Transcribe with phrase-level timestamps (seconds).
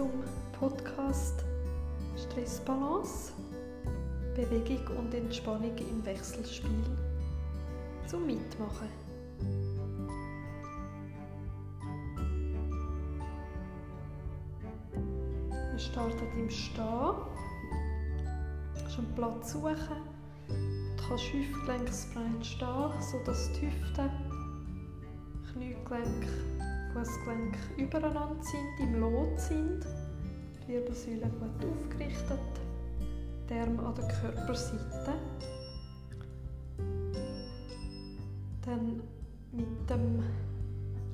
[0.00, 0.24] zum
[0.58, 1.44] Podcast
[2.16, 3.32] Stressbalance,
[4.34, 6.70] Bewegung und Entspannung im Wechselspiel
[8.06, 8.88] zum Mitmachen.
[15.70, 17.14] Wir starten im Stehen.
[18.88, 19.76] Schon Platz suchen.
[20.48, 24.10] Du kannst hüftgelenksbreit stehen, sodass die Hüfte,
[25.52, 26.26] Kniegelenk
[26.92, 29.86] Fußgelenk übereinander sind, im Lot sind,
[30.70, 32.38] Wirbelsäule gut aufgerichtet,
[33.48, 35.14] die Arme an der Körperseite.
[38.64, 39.02] Dann
[39.50, 40.22] mit dem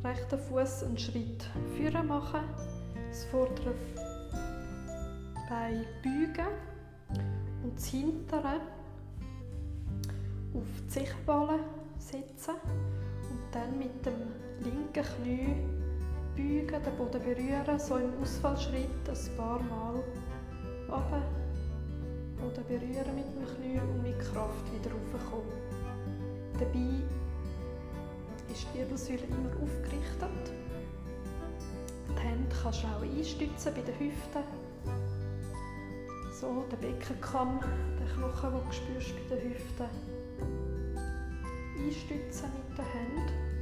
[0.05, 2.43] rechten Fuß einen Schritt führen machen,
[3.09, 3.73] das vordere
[5.49, 6.53] Bein beugen
[7.65, 8.61] und das hintere
[10.53, 11.61] auf die Sichtballen
[11.99, 12.57] setzen
[13.31, 14.21] und dann mit dem
[14.63, 15.76] linken Knie
[16.37, 20.03] beugen, den Boden berühren, so im Ausfallschritt ein paar Mal
[20.89, 21.23] runter,
[22.37, 25.57] Boden berühren mit dem Knie und mit Kraft wieder raufkommen.
[26.59, 27.03] Dabei
[28.53, 30.53] ist die Wirbelsäule immer aufgerichtet.
[32.09, 34.43] Die Hände kannst du auch einstützen bei den Hüften.
[36.39, 37.61] So, der Beckenkamm,
[37.99, 39.89] den Knochen, den du spürst bei den Hüften.
[41.79, 43.56] Einstützen mit den Händen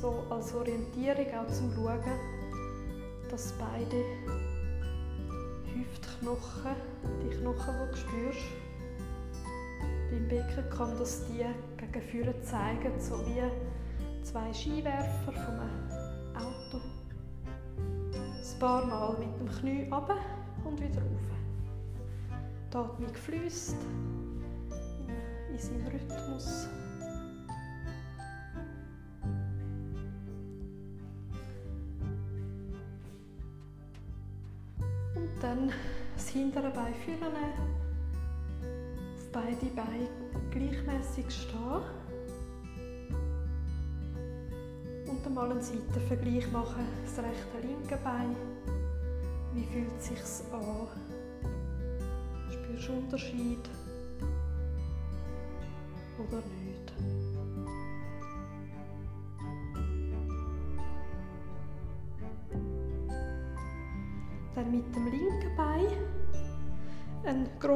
[0.00, 2.00] so als Orientierung auch zum Schauen,
[3.30, 4.02] dass beide
[5.74, 6.74] Hüftknochen,
[7.22, 8.48] die Knochen, die du spürst,
[10.10, 11.44] beim Becken kann das die
[11.76, 13.42] gegen vorne zeigen, so wie
[14.24, 16.80] zwei Skiwerfer von einem Auto.
[17.76, 20.16] Ein paar Mal mit dem Knie runter
[20.64, 21.30] und wieder rauf.
[22.72, 23.76] Die Atmung fließt
[25.52, 26.68] in seinem Rhythmus.
[35.40, 35.72] Dann
[36.14, 37.34] das hintere Bein führen,
[39.16, 40.08] auf beide Beine
[40.50, 41.82] gleichmäßig stehen
[45.08, 48.36] und einmal einen Seitenvergleich machen, das rechte linke Bein.
[49.54, 50.18] Wie fühlt es sich
[50.52, 50.88] an?
[52.50, 53.70] Spürst du Unterschied
[56.18, 56.59] oder nicht?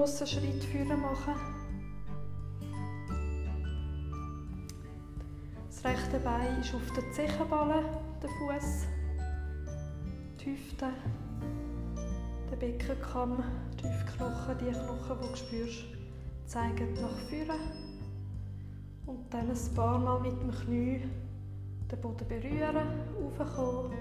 [0.05, 1.35] Grossen Schritt führen machen.
[5.67, 7.87] Das rechte Bein ist auf der Zechenballen,
[8.23, 8.87] der Fuß,
[10.39, 10.91] die Hüfte,
[12.51, 13.43] der Beckenkamm,
[13.81, 15.85] die Hüftknochen, die Knochen, die du spürst,
[16.45, 17.59] zeigen nach vorne.
[19.07, 21.01] Und dann ein paar Mal mit dem Knie
[21.91, 22.89] den Boden berühren,
[23.25, 23.95] aufkommen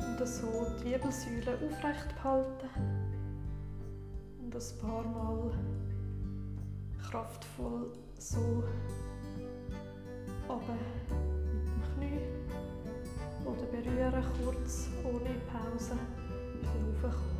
[0.00, 3.03] und so die Wirbelsäule aufrecht behalten
[4.54, 5.50] und ein paar Mal
[7.10, 8.62] kraftvoll so
[10.48, 10.78] oben
[11.52, 12.20] mit dem Knie
[13.44, 15.98] oder berühren, kurz ohne Pause
[16.52, 16.68] wieder
[17.02, 17.34] raufkommen.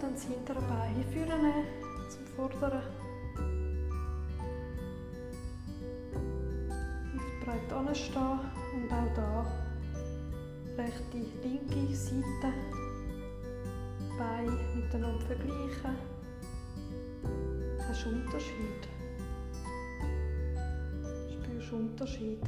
[0.00, 1.64] dann das hintere Bein führen
[2.08, 3.11] zum Vorderen.
[7.52, 8.40] Hüftbreit anstehen
[8.74, 9.46] und auch da
[10.76, 12.52] rechte, linke Seite
[14.18, 15.96] Bein miteinander vergleichen.
[17.88, 18.88] Hast du Unterschied?
[21.30, 22.40] Spürst du Unterschied?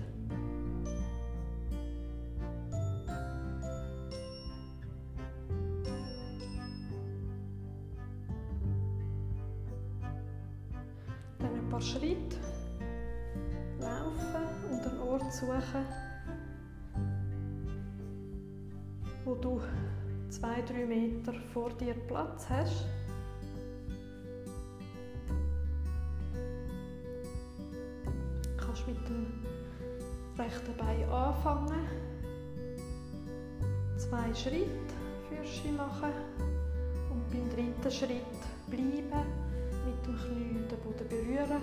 [21.25, 22.85] Meter vor dir Platz hast.
[28.43, 29.43] Du kannst mit dem
[30.39, 31.87] rechten Bein anfangen,
[33.97, 34.69] zwei Schritte
[35.29, 36.13] für machen
[37.11, 39.25] und beim dritten Schritt bleiben
[39.87, 41.63] mit dem Knie den Boden berühren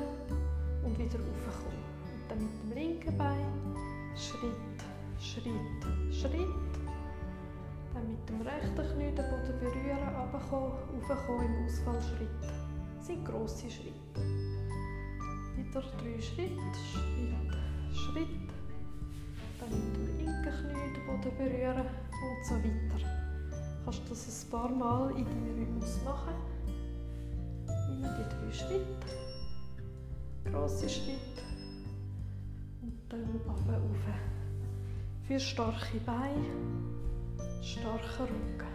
[0.84, 1.84] und wieder raufkommen.
[2.14, 4.80] Und dann mit dem linken Bein Schritt,
[5.20, 6.71] Schritt, Schritt.
[7.94, 10.72] Dann mit dem rechten Knie den Boden berühren, runterkommen,
[11.10, 12.30] raufkommen im Ausfallschritt.
[12.98, 14.22] Das sind grosse Schritte.
[15.58, 16.62] Wieder drei Schritte,
[16.92, 17.58] Schritt,
[17.94, 18.50] Schritt.
[19.60, 23.22] Dann mit dem linken Knie den Boden berühren und so weiter.
[23.84, 26.36] Kannst du das ein paar Mal in deinem Rhythmus machen.
[27.90, 29.08] immer die drei Schritte.
[30.46, 31.42] Grosse Schritte.
[32.82, 33.98] Und dann runter rauf.
[35.28, 36.46] Für starke Beine,
[37.62, 38.68] starker Rücken.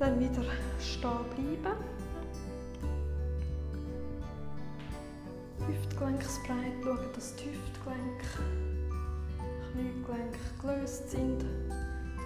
[0.00, 0.42] Dann wieder
[0.80, 2.03] stehen bleiben.
[10.04, 11.44] Kniegelenke gelöst sind,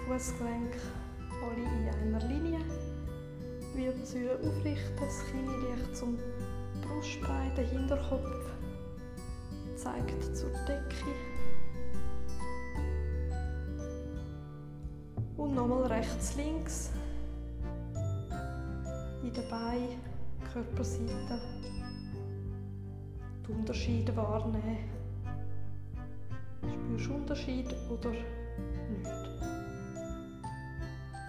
[0.07, 0.79] Fußgelenke
[1.41, 2.59] alle in einer Linie.
[3.73, 6.17] Wirbelsäule aufrichten, das Kinn leicht zum
[6.81, 8.49] Brustbein, der Hinterkopf
[9.75, 11.13] zeigt zur Decke.
[15.37, 16.91] Und nochmal rechts, links
[19.23, 20.01] in den Beinen,
[20.51, 21.39] Körperseite,
[23.47, 24.98] die Unterschiede wahrnehmen.
[26.99, 28.25] Spürst du Unterschied oder nicht?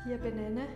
[0.05, 0.69] Die benennen.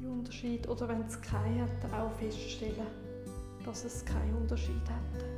[0.00, 2.86] Die Unterschiede, oder wenn es keinen hat, auch feststellen,
[3.64, 5.35] dass es keinen Unterschied hat.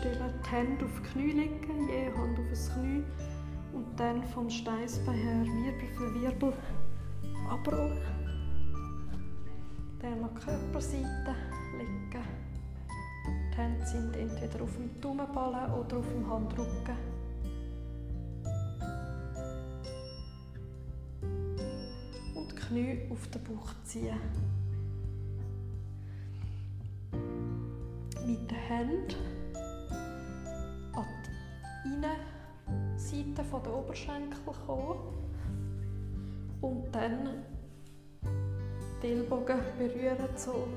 [0.00, 3.02] Stellen, die Hände auf die Knie legen, je Hand auf das Knie
[3.72, 6.52] und dann vom Steißbein her Wirbel für Wirbel
[7.48, 7.98] abrollen.
[10.00, 11.34] Dann an die Körperseite
[11.76, 12.24] legen.
[13.52, 16.96] Die Hände sind entweder auf dem Daumenballen oder auf dem Handrücken.
[22.68, 24.16] Knie auf den Bauch ziehen.
[28.24, 29.29] Mit den Händen
[33.50, 34.98] die Innenseite der Oberschenkel kommen
[36.60, 37.44] und dann
[39.02, 40.68] die Ellbogen berühren, so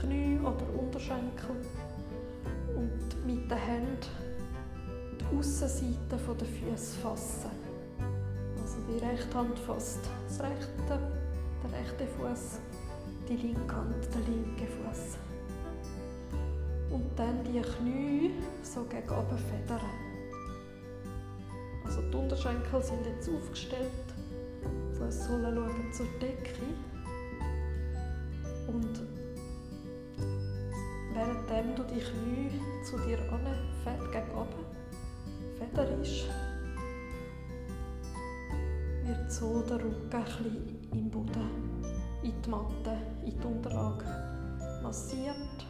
[0.00, 1.56] Knie oder Unterschenkel
[2.74, 3.98] und mit den Händen
[5.20, 7.50] die Aussenseite der Füße fassen.
[8.60, 10.98] Also die rechte Hand fasst das rechte
[11.62, 12.60] der rechte Fuß,
[13.28, 15.18] die linke Hand, der linke Fuß.
[16.90, 18.30] Und dann die Knie
[18.62, 20.05] so gegen oben federn.
[21.96, 23.90] Also die Unterschenkel sind jetzt aufgestellt.
[24.62, 26.62] Die Fußsohlen schauen zur Decke.
[28.66, 29.00] Und
[31.14, 33.40] während du die Knie zu dir an,
[34.12, 34.66] gegen oben
[35.58, 36.26] federst,
[39.04, 41.82] wird so der Rücken ein im Boden,
[42.22, 44.04] in die Matte, in die Unterlage
[44.82, 45.65] massiert.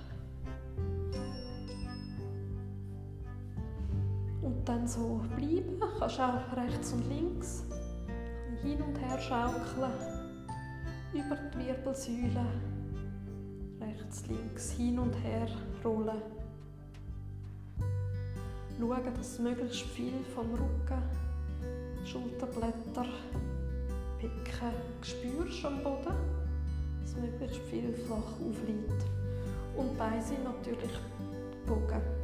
[4.76, 5.80] Dann so bleiben.
[5.80, 7.64] Du kannst auch rechts und links
[8.62, 9.92] hin und her schaukeln.
[11.12, 12.46] Über die Wirbelsäule.
[13.80, 15.48] Rechts, links, hin und her
[15.84, 16.22] rollen.
[18.78, 21.02] Schauen, dass möglichst viel vom Rücken
[22.04, 23.06] Schulterblätter
[24.18, 26.14] picken spürst am Boden,
[27.00, 29.04] dass möglichst viel flach aufliegt.
[29.76, 30.90] Und Beine sind natürlich
[31.66, 32.15] Moment.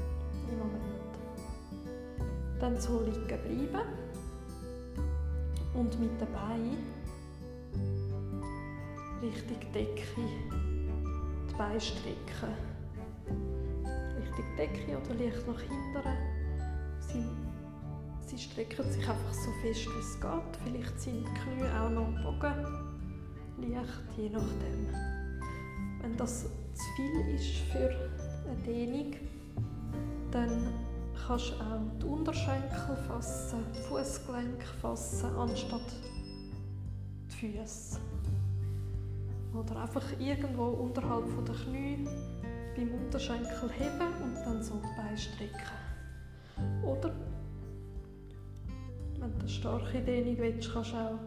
[2.63, 3.89] Dann so liegen bleiben
[5.75, 6.77] und mit den Beinen
[9.21, 12.55] Richtung Decke die Beine strecken.
[14.17, 16.23] Richtung Decke oder leicht nach hinten.
[18.27, 20.57] Sie strecken sich einfach so fest, wie es geht.
[20.65, 22.65] Vielleicht sind die Knie auch noch bogen.
[23.59, 24.87] Leicht, je nachdem.
[26.01, 27.91] Wenn das zu viel ist für
[28.49, 29.17] eine Dehnung,
[30.31, 30.82] dann
[31.27, 35.93] kannst auch die Unterschenkel fassen, Fußgelenk fassen, anstatt
[37.31, 37.99] die Füße.
[39.55, 42.07] Oder einfach irgendwo unterhalb der Knie
[42.77, 44.81] beim Unterschenkel heben und dann so
[45.17, 45.83] strecken.
[46.83, 47.13] Oder
[49.21, 51.19] wenn du eine starke Dehnung willst, kannst du auch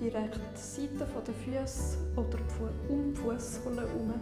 [0.00, 2.38] die rechte Seite der Füße oder
[2.88, 4.14] um die Fußsohle herum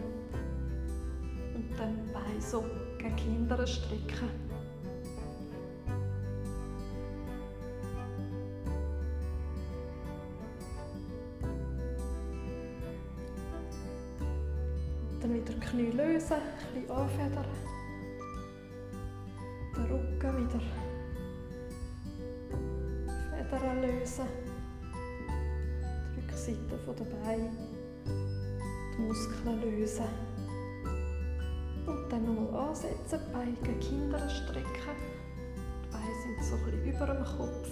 [1.55, 2.65] und dann die Beine so
[3.07, 4.31] gegen Kinder stricken.
[15.21, 17.45] Dann wieder die Knie lösen, ein bisschen anfedern.
[19.77, 20.61] Den Rücken wieder
[23.49, 24.27] Federn lösen.
[26.15, 27.51] Die Rückseite der Beine,
[28.97, 30.26] die Muskeln lösen.
[32.17, 34.97] Dann nochmal ansetzen, die Beine gegen Kinder strecken.
[35.85, 37.71] Die Beine sind so ein über dem Kopf.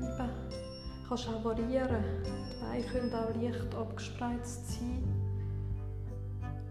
[0.00, 0.30] Bleiben.
[0.50, 2.02] Du kannst auch variieren.
[2.24, 5.04] Die Beine können auch leicht abgespreizt sein.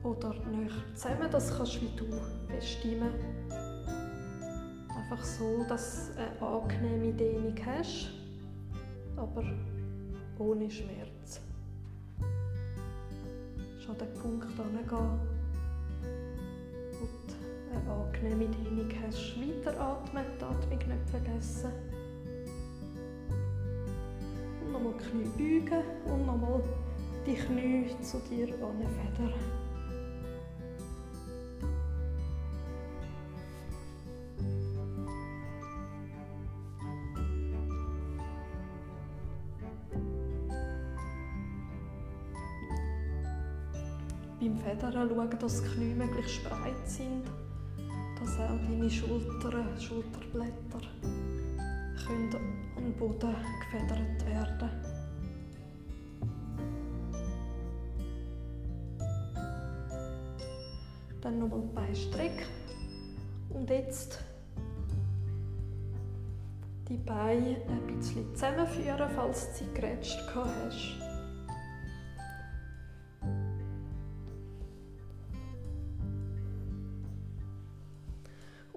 [0.03, 2.05] Oder näher zusammen, das kannst wie du
[2.53, 3.13] bestimmen.
[4.89, 8.09] Einfach so, dass du eine angenehme Dehnung hast,
[9.15, 9.45] aber
[10.37, 11.08] ohne Schmerz
[13.89, 15.19] an den Punkt herangehen
[17.01, 17.29] und
[17.71, 19.35] eine angenehme Dehnung hast.
[19.39, 21.71] Weiteratmen, die Atmung nicht vergessen.
[24.61, 26.61] Und nochmal die Knie beugen und nochmal
[27.25, 29.58] die Knie zu dir anfedern.
[44.99, 47.23] Federn schauen, dass die Knie möglichst breit sind,
[48.19, 50.81] dass auch deine Schultern, Schulterblätter
[52.05, 52.35] können
[52.75, 54.69] an den Boden gefedert werden.
[61.21, 62.45] Dann nochmal die Beine strecken
[63.49, 64.19] und jetzt
[66.87, 71.08] die Beine ein bisschen zusammenführen, falls du sie gerätscht hast.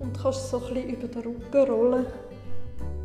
[0.03, 2.07] Und kannst so ein über den Rücken rollen,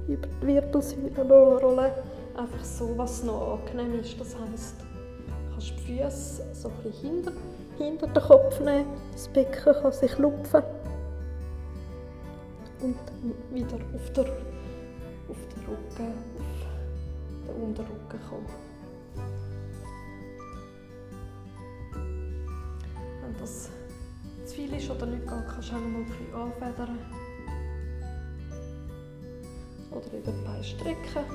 [0.07, 1.91] über die Wirbelsäule rollen.
[2.35, 4.19] Einfach so, was noch angenehm ist.
[4.19, 7.31] Das heisst, du kannst die Füße so ein hinter,
[7.77, 10.63] hinter den Kopf nehmen, das Becken kann sich lupfen
[12.81, 12.95] und
[13.51, 14.25] wieder auf den,
[15.29, 18.66] auf den Rücken, auf den Unterrücken kommen.
[25.57, 26.99] Kannst du auch noch mal ein anfedern.
[29.89, 31.25] Oder über die Beine strecken.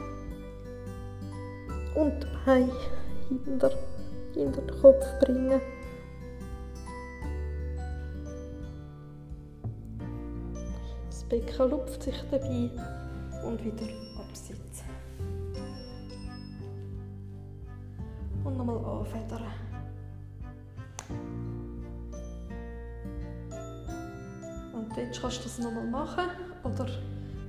[1.97, 2.73] Und die Beine
[3.29, 3.71] hinter,
[4.33, 5.61] hinter den Kopf bringen.
[11.11, 12.71] Das Becken lupft sich dabei
[13.45, 14.87] und wieder absitzen.
[18.45, 19.72] Und nochmal anfedern.
[24.93, 26.29] Und jetzt kannst du das nochmal machen
[26.65, 26.87] oder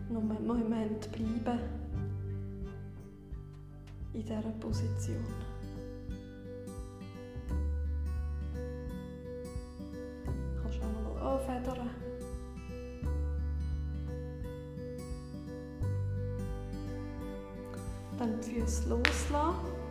[0.08, 1.60] noch einen Moment bleiben
[4.14, 5.26] in dieser Position.
[10.26, 11.90] Du kannst auch nochmal anfedern.
[18.20, 19.84] Dann die Füße loslassen.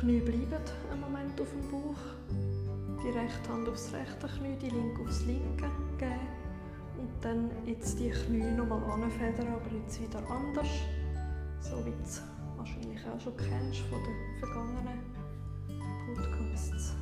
[0.00, 2.61] Knie bleiben einen Moment auf dem Bauch.
[3.02, 5.68] Die rechte Hand aufs rechte Knie, die linke aufs linke
[5.98, 6.28] geben.
[6.98, 10.68] Und dann jetzt die Knie nochmal anfedern, aber jetzt wieder anders.
[11.60, 12.22] So wie du es
[12.56, 15.00] wahrscheinlich auch schon kennst von den vergangenen
[16.14, 16.94] Podcasts.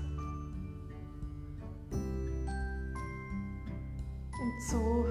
[4.40, 5.07] Und so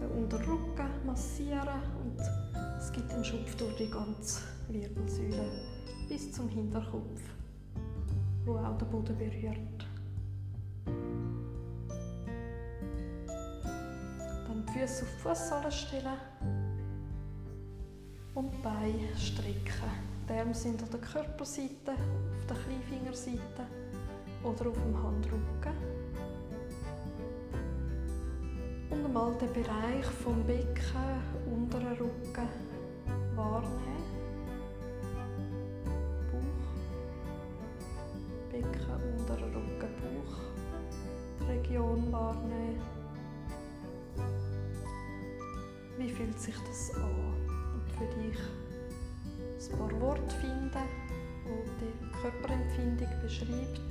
[0.00, 2.20] den Unterrücken massieren und
[2.78, 5.50] es gibt einen Schupf durch die ganze Wirbelsäule
[6.08, 7.20] bis zum Hinterkopf,
[8.50, 9.86] wo auch der Boden berührt.
[14.46, 16.18] Dann die Füße auf die Fußsohle stellen
[18.34, 19.90] und die Beine strecken.
[20.28, 23.66] Die Arme sind an der Körperseite, auf der Kleinfingerseite
[24.42, 25.74] oder auf dem Handrücken.
[28.90, 32.48] Und einmal den Bereich vom Becken, unteren Rücken
[33.36, 33.99] wahrnehmen.
[42.20, 42.80] Wahrnehmen.
[45.98, 47.34] Wie fühlt sich das an?
[47.74, 48.38] Und für dich
[49.72, 50.70] ein paar Worte finden,
[51.80, 53.89] die die Körperempfindung beschreibt.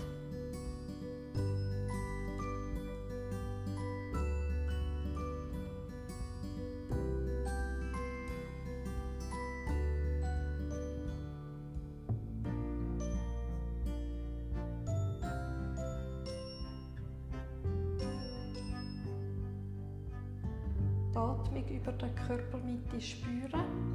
[21.50, 23.90] Atmung über der Körpermitte spüren.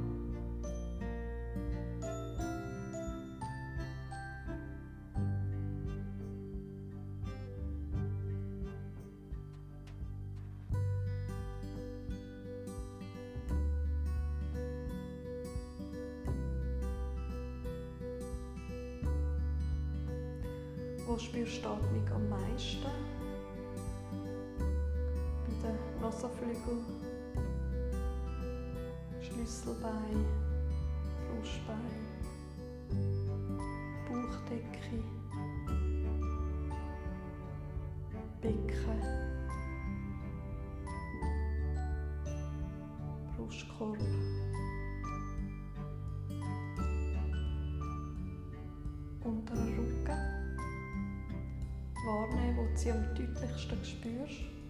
[21.07, 22.83] Wo spürst du Atmung am meisten?
[25.61, 27.14] Bei den Nasenflügeln,
[29.45, 30.25] Schlüsselbein,
[31.29, 31.77] Brustbein,
[34.09, 35.03] Bauchdecke,
[38.41, 39.01] Becken,
[43.37, 43.99] Brustkorb.
[49.23, 50.21] Unterer Rücken
[52.03, 54.64] wahrnehmen, wo du sie am deutlichsten spürst.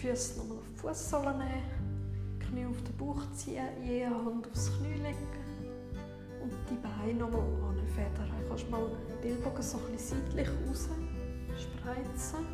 [0.00, 4.94] Füße nochmal auf die Fußsohle nehmen, Knie auf den Bauch ziehen, je Hand aufs Knie
[4.94, 5.28] legen
[6.42, 8.32] und die Beine nochmal anfedern.
[8.40, 8.80] Du kannst mal
[9.22, 10.88] die Ellbogen so ein bisschen seitlich raus
[11.58, 12.46] spreizen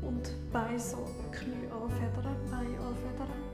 [0.00, 0.96] und Beine so
[1.30, 3.44] Knie anfedern, Beine anfedern.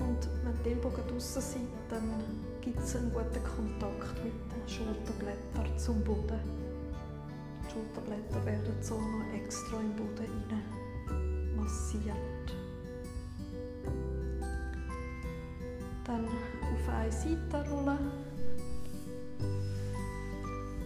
[0.00, 2.22] Und wenn die Ellbogen draußen sind, dann
[2.60, 6.38] gibt es einen guten Kontakt mit den Schulterblättern zum Boden.
[7.64, 10.18] Die Schulterblätter werden so noch extra im Boden
[10.50, 10.75] rein
[11.66, 12.14] massiert.
[16.04, 18.10] Dann auf eine Seite rollen.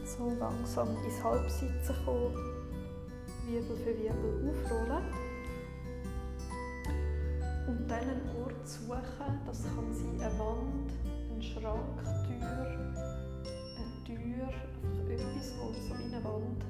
[0.05, 2.35] So langsam ins Halbsitzen kommen.
[3.47, 5.05] Wirbel für Wirbel aufrollen.
[7.69, 9.41] Und dann einen Ort suchen.
[9.47, 10.93] Das kann sein eine Wand,
[11.31, 12.67] ein Schrank, Tür,
[13.77, 16.70] eine Tür, einfach etwas, wo so wie eine Wand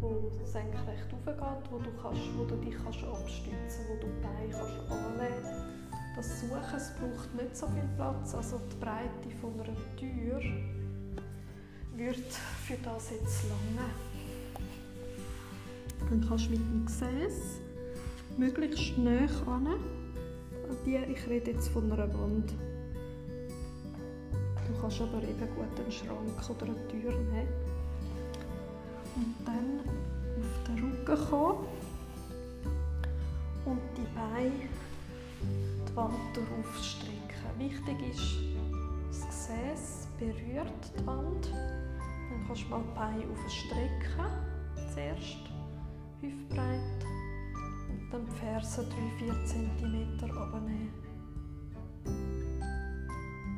[0.00, 4.52] wo senkrecht aufgeht, wo du, kannst, wo du dich kannst abstützen wo du die Beine
[4.52, 5.78] kannst anlegen kannst.
[6.16, 10.40] Das Suchen es braucht nicht so viel Platz, also die Breite von einer Tür
[11.94, 12.32] wird
[12.66, 13.88] für das jetzt lange.
[16.08, 17.60] Dann kannst du mit dem Gesäß
[18.36, 19.68] möglichst nah an.
[20.84, 22.52] Die, ich rede jetzt von einer Wand.
[24.66, 27.67] Du kannst aber eben gut einen Schrank oder eine Tür nehmen.
[29.18, 31.66] Und dann auf den Rücken kommen
[33.64, 34.68] und die Beine
[35.88, 37.18] die Wand darauf strecken.
[37.58, 38.38] Wichtig ist,
[39.08, 41.50] das Gesäß berührt die Wand.
[41.50, 44.26] Dann kannst du mal die Beine aufstrecken.
[44.94, 45.42] Zuerst
[46.20, 47.04] hüftbreit
[47.90, 48.84] und dann die Fersen
[49.20, 50.92] 3-4 cm runternehmen.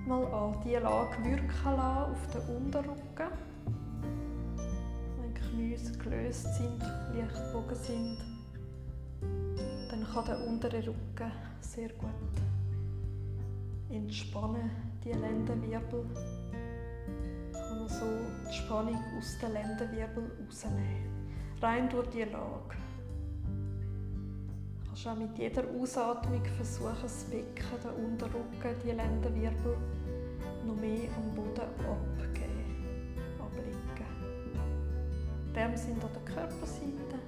[0.06, 3.49] Mal an die Lage wirken lassen auf den Unterrücken.
[5.80, 6.80] Knie gelöst sind,
[7.14, 8.18] leicht gebogen sind,
[9.90, 12.10] dann kann der untere Rücken sehr gut
[13.90, 14.70] entspannen,
[15.04, 16.04] die Lendenwirbel.
[17.52, 18.06] Kann so
[18.48, 21.26] die Spannung aus den Lendenwirbel rausnehmen.
[21.60, 22.76] Rein durch die Lage.
[24.80, 29.76] Du kannst auch mit jeder Ausatmung versuchen, das Becken, den Unterrücken, die Lendenwirbel
[30.66, 32.29] noch mehr am Boden abgeben,
[35.54, 37.18] Dem sind an der Körperseite,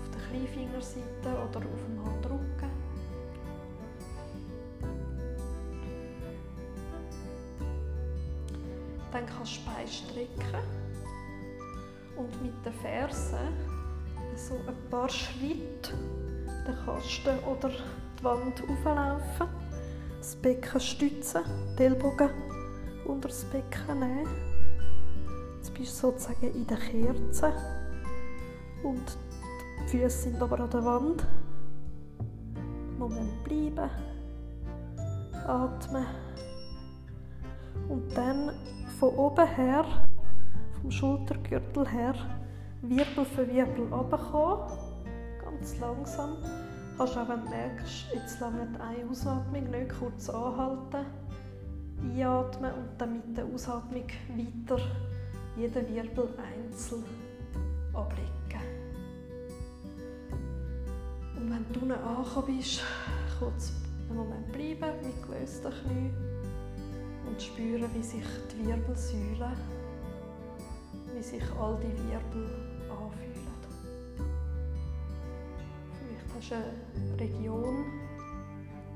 [0.00, 2.70] auf der Kleinfingerseite oder auf dem Handrücken.
[9.12, 10.84] Dann kannst du die Beine strecken
[12.16, 13.74] und mit den Fersen
[14.36, 15.92] so ein paar Schritte
[16.66, 17.68] den Kasten oder
[18.18, 19.48] die Wand auflaufen,
[20.18, 21.42] das Becken stützen,
[21.78, 22.30] die Ellbogen
[23.04, 24.53] unter das Becken nehmen.
[25.64, 27.50] Jetzt bist du sozusagen in der Kerze.
[28.82, 29.16] Und
[29.78, 31.26] die Füße sind aber an der Wand.
[32.98, 33.90] Moment bleiben,
[35.46, 36.04] atmen.
[37.88, 38.50] Und dann
[39.00, 39.86] von oben her,
[40.82, 42.14] vom Schultergürtel her,
[42.82, 44.68] Wirbel für Wirbel runterkommen,
[45.42, 46.36] ganz langsam.
[46.98, 51.06] Kannst auch, wenn du merkst, jetzt lange eine Ausatmung nicht, kurz anhalten,
[52.02, 54.04] einatmen und dann mit der Ausatmung
[54.36, 54.78] weiter
[55.56, 57.04] jeden Wirbel einzeln
[57.92, 58.30] ablegen.
[61.36, 62.82] Und wenn du unten angekommen bist,
[63.38, 63.72] kurz
[64.08, 66.14] einen Moment bleiben mit gelösten Knien
[67.26, 69.52] und spüren, wie sich die Wirbelsäule,
[71.14, 72.48] wie sich all die Wirbel
[72.90, 73.34] anfühlen.
[76.44, 77.86] ist eine Region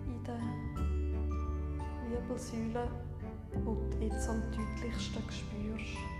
[0.06, 0.38] in der
[2.10, 2.90] Wirbelsäule,
[3.64, 6.17] wo du jetzt am deutlichsten spürst.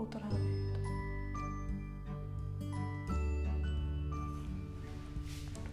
[0.00, 0.78] Oder auch nicht.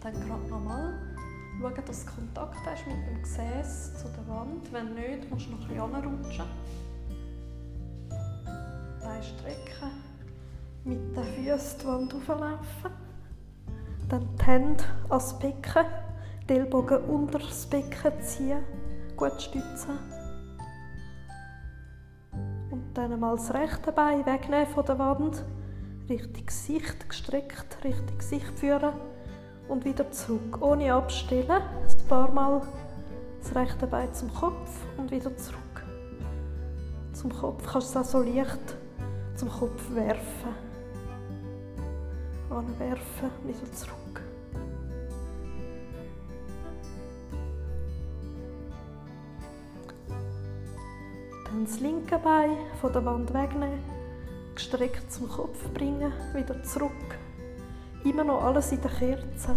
[0.00, 0.94] Dann gerade nochmal
[1.60, 4.70] schauen, dass du Kontakt hast mit dem Gesäß zu der Wand.
[4.70, 6.44] Wenn nicht, musst du noch ein bisschen rutschen.
[9.00, 9.92] Beine strecken.
[10.84, 12.90] Mit den Füßen die Wand hochlaufen.
[14.10, 15.86] Dann die Hände ans Becken,
[16.48, 18.62] die Ellbogen unter das Becken ziehen,
[19.16, 20.17] gut stützen.
[22.98, 25.44] Dann mal das rechte Bein wegnehmen von der Wand,
[26.08, 28.92] Richtung Gesicht gestreckt, Richtung Gesicht führen
[29.68, 31.48] und wieder zurück, ohne abstellen.
[31.48, 32.60] Ein paar Mal
[33.40, 35.84] das rechte Bein zum Kopf und wieder zurück.
[37.12, 38.76] Zum Kopf kannst du es auch so leicht
[39.36, 40.56] zum Kopf werfen.
[42.50, 43.97] Anwerfen, wieder zurück.
[51.68, 53.82] Das linke Bein von der Wand wegnehmen,
[54.54, 57.18] gestreckt zum Kopf bringen, wieder zurück
[58.04, 59.56] immer noch alles in der Kerze.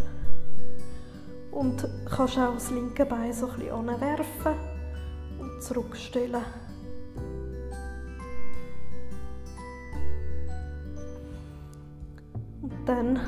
[1.51, 4.55] Und kannst auch das linke Bein so ein bisschen anwerfen
[5.39, 6.43] und zurückstellen.
[12.61, 13.19] Und dann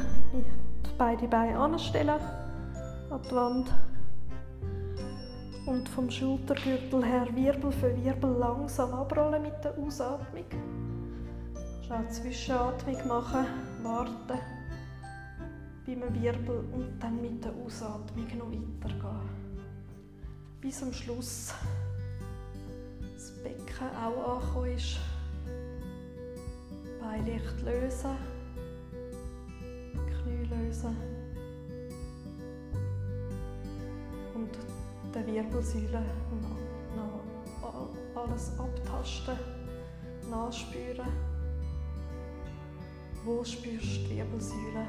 [0.98, 2.20] beide Beine anstellen
[3.10, 3.74] an die Wand.
[5.66, 10.46] Und vom Schultergürtel her Wirbel für Wirbel langsam abrollen mit der Ausatmung.
[11.90, 13.46] Auch Zwischenatmung machen,
[13.84, 14.40] warten
[15.86, 19.30] beim Wirbel und dann mit der Ausatmung noch weitergehen.
[20.60, 21.54] Bis am Schluss
[23.14, 24.98] das Becken auch angekommen ist.
[27.00, 28.18] Bein leicht lösen,
[29.94, 30.96] Knie lösen
[34.34, 34.73] und
[35.14, 36.04] der Wirbelsäule
[36.96, 39.38] noch, alles abtasten,
[40.30, 41.08] nachspüren.
[43.24, 44.88] Wo spürst du die Wirbelsäule?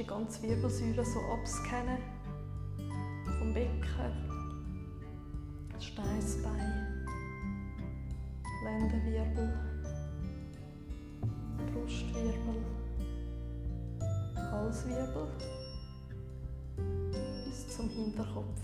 [0.00, 1.98] die ganze Wirbelsäule so abscannen.
[3.38, 3.84] Vom Becken,
[5.78, 7.06] Steißbein,
[8.64, 9.69] Lendenwirbel,
[11.90, 12.64] Brustwirbel,
[14.36, 15.26] Halswirbel
[17.44, 18.60] bis zum Hinterkopf.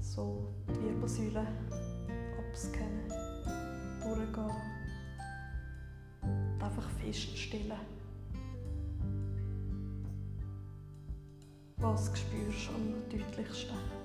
[0.00, 1.44] So die Wirbelsäule
[2.38, 3.08] abscannen,
[4.00, 4.50] durchgehen
[6.60, 7.72] einfach feststellen.
[11.78, 13.99] Was spürst du am deutlichsten?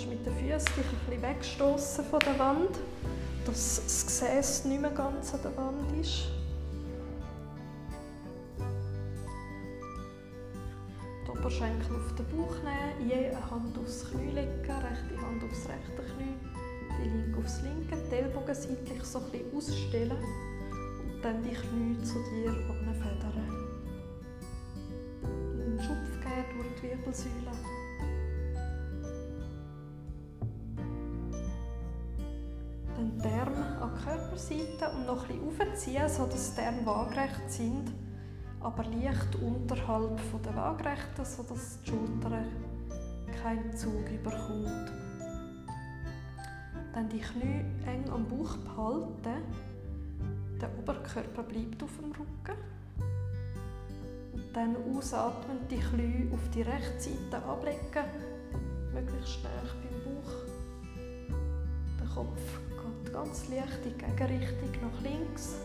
[0.00, 2.78] Kannst mit den Füßen dich ein bisschen wegstoßen von der Wand,
[3.44, 6.28] dass das Gesäß nicht mehr ganz an der Wand ist.
[11.28, 16.02] Oberschenkel auf den Bauch nehmen, je eine Hand aufs Knie legen, rechte Hand aufs rechte
[16.14, 16.36] Knie,
[16.98, 22.02] die linke aufs linke, die Ellbogen seitlich so ein bisschen ausstellen und dann die Knie
[22.02, 23.68] zu dir federn.
[25.22, 27.69] Einen Schupf geben durch die Wirbelsäule.
[34.40, 37.92] Körperseite und noch bisschen aufziehen, sodass die Arme waagerecht sind
[38.62, 42.44] aber leicht unterhalb der Waagrechten, sodass die Schulter
[43.42, 44.92] keinen Zug überkommt.
[46.92, 49.42] Dann die Knie eng am Bauch behalten.
[50.60, 52.58] Der Oberkörper bleibt auf dem Rücken.
[54.34, 58.04] Und dann ausatmen, die Knie auf die rechte Seite ablegen,
[58.92, 60.32] möglichst stark beim Bauch.
[61.98, 62.69] Der Kopf
[63.24, 65.56] ganz leicht die Gegenrichtung nach links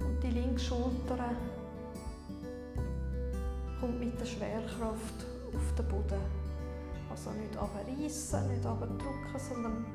[0.00, 1.30] und die linke Schulter
[3.78, 6.20] kommt mit der Schwerkraft auf den Boden.
[7.08, 9.86] Also nicht abreißen, nicht abdrücken, sondern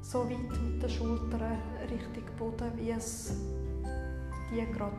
[0.00, 1.58] so weit mit den Schultern
[1.90, 3.34] Richtung Boden, wie es
[4.50, 4.96] die gerade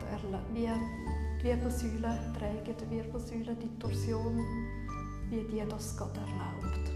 [0.52, 0.68] wie
[1.42, 4.38] die Wirbelsäule trägt, die Wirbelsäule, die Torsion,
[5.28, 6.87] wie die das gerade erlaubt.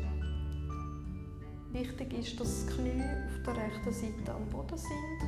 [1.72, 5.20] Wichtig ist, dass die Knie auf der rechten Seite am Boden sind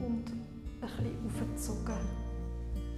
[0.00, 2.28] und ein bisschen aufgezogen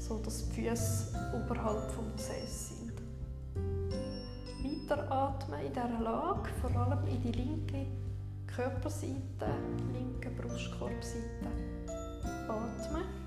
[0.01, 2.93] so dass die Füße oberhalb vom Gesäß sind.
[4.63, 7.87] Weiter atmen in dieser Lage, vor allem in die linke
[8.47, 9.55] Körperseite,
[9.93, 11.49] linke Brustkorbseite
[12.49, 13.20] atmen.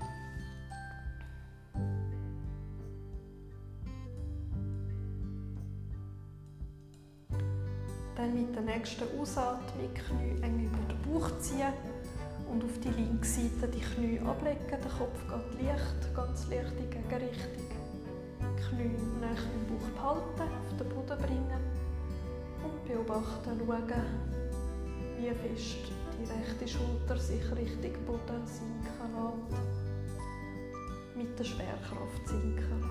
[8.84, 11.72] Nächsten Ausatmung Knie eng über den Bauch ziehen
[12.52, 14.60] und auf die linke Seite die Knie ablegen.
[14.68, 17.70] Der Kopf geht leicht, ganz leicht in die Gegenrichtung.
[18.68, 21.64] Knie nach dem Bauch behalten, auf den Boden bringen
[22.62, 24.04] und beobachten, schauen,
[25.16, 25.84] wie fest
[26.18, 29.62] die rechte Schulter sich Richtung Boden sinken lässt.
[31.16, 32.84] Mit der Schwerkraft sinken.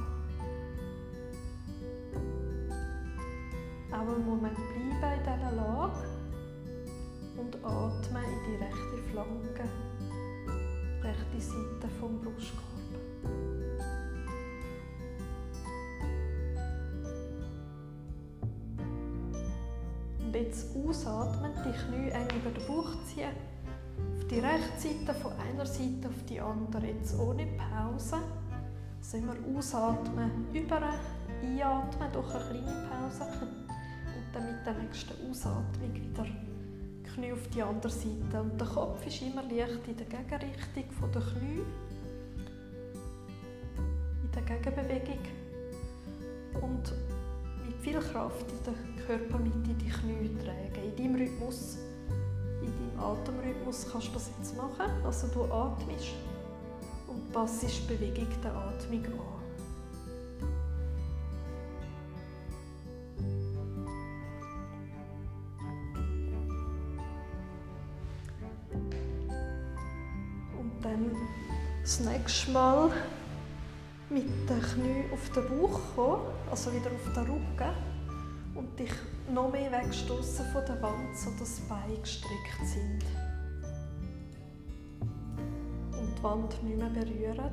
[3.91, 6.08] Auch einen Moment bleiben in dieser Lage
[7.38, 9.63] und atmen in die rechte Flanke,
[11.02, 12.63] rechte Seite vom Brustkorb.
[20.20, 23.30] Und jetzt ausatmen, die Knie eng über den Bauch ziehen,
[24.18, 28.18] auf die rechte Seite von einer Seite auf die andere, jetzt ohne Pause.
[29.02, 30.82] Sollen wir ausatmen, über,
[31.42, 33.62] einatmen durch eine kleine Pause
[34.34, 36.26] dann mit der nächsten Ausatmung wieder
[37.13, 38.41] Knie auf die andere Seite.
[38.41, 41.62] Und der Kopf ist immer leicht in der Gegenrichtung der Knie.
[44.24, 45.19] In der Gegenbewegung.
[46.62, 46.93] Und
[47.65, 50.84] mit viel Kraft in der Körpermitte die Knie tragen.
[50.84, 51.78] In deinem Rhythmus,
[52.62, 54.91] in deinem Atemrhythmus kannst du das jetzt machen.
[55.06, 56.13] Also du atmest
[57.08, 59.33] und passest die Bewegung der Atmung an.
[71.82, 72.91] Das nächste Mal
[74.10, 77.74] mit den Knien auf den Bauch kommen, also wieder auf den Rücken
[78.56, 78.91] und dich
[79.34, 83.04] noch mehr wegstoßen von der Wand, sodass die Beine gestrickt sind.
[85.91, 87.52] Und die Wand nicht mehr berühren.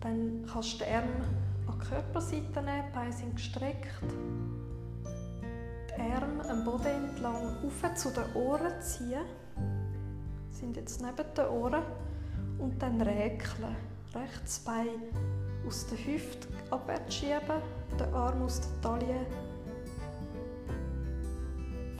[0.00, 1.04] Dann kannst du den Arm
[1.66, 4.04] an die Körperseite nehmen, die Beine sind gestreckt.
[6.48, 9.20] Am Boden entlang auf zu den Ohren ziehen.
[10.50, 11.82] Sind jetzt neben den Ohren.
[12.58, 13.76] Und dann räkeln.
[14.14, 15.12] Rechts Bein
[15.66, 17.60] aus der Hüfte abwärts schieben,
[18.00, 19.26] den Arm aus der Taille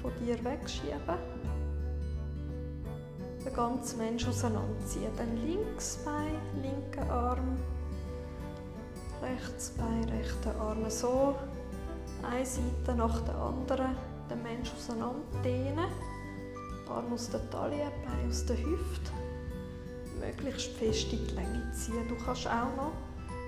[0.00, 1.18] von dir wegschieben.
[3.44, 5.12] Den ganzen Mensch auseinanderziehen.
[5.18, 7.58] Dann links Bein, linker Arm,
[9.22, 11.34] rechts Bein, rechter Arm so
[12.22, 15.86] eine Seite nach der anderen den Menschen auseinanderdehnen.
[16.88, 19.12] Arm aus der Taille, Bein aus der Hüfte.
[20.20, 22.08] Möglichst fest in die Länge ziehen.
[22.08, 22.92] Du kannst auch noch,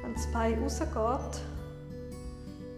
[0.03, 1.43] wenn das Bein rausgeht,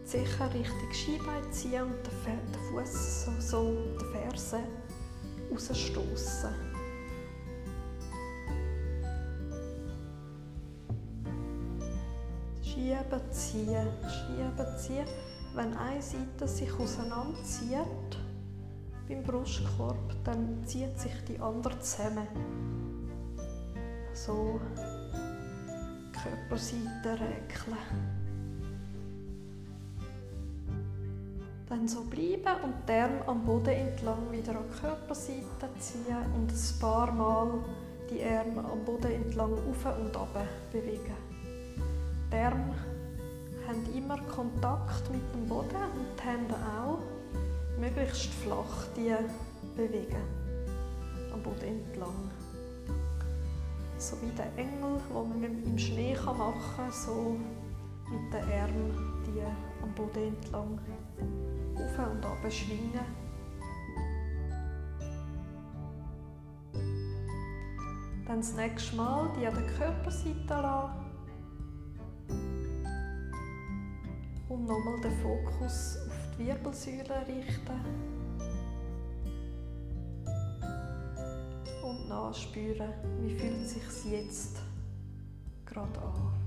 [0.05, 4.61] sicher richtig Skibein ziehen und den Fuß so, so die Ferse
[5.51, 6.51] rausstoßen.
[12.62, 15.07] Schieben, ziehen, schieben, ziehen
[15.55, 18.19] wenn eine Seite sich auseinanderzieht
[19.09, 22.27] beim Brustkorb, dann zieht sich die andere zusammen.
[24.15, 24.61] So
[26.12, 27.77] Körperseite räkeln.
[31.69, 36.51] Dann so bleiben und den Arm am Boden entlang wieder an die Körperseite ziehen und
[36.53, 37.65] ein paar Mal
[38.11, 40.37] die Arme am Boden entlang auf und ab
[40.71, 41.17] bewegen.
[42.31, 42.75] Die Arme
[43.66, 46.98] haben immer Kontakt mit dem Boden und die Hände auch.
[47.79, 49.14] Möglichst flach die
[49.77, 50.22] bewegen.
[51.33, 52.31] Am Boden entlang.
[53.98, 57.37] So wie der Engel, den man im Schnee machen kann, so
[58.11, 59.42] mit den Armen die
[59.83, 60.79] am Boden entlang
[61.75, 63.22] auf und ab schwingen.
[68.27, 71.02] Dann das nächste Mal die an der Körperseite lassen
[74.62, 77.81] und nochmal den Fokus auf die Wirbelsäule richten
[81.83, 84.61] und nachspüren, wie fühlt sich jetzt
[85.66, 86.41] gerade an.